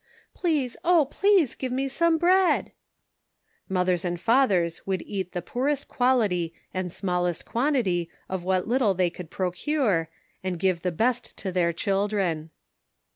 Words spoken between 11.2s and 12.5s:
to their children.